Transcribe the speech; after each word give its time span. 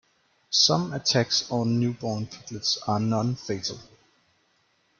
Some 0.49 0.93
attacks 0.93 1.45
on 1.51 1.79
newborn 1.79 2.25
piglets 2.25 2.77
are 2.87 2.99
non-fatal. 2.99 3.77